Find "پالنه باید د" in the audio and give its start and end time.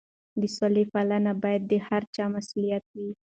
0.93-1.73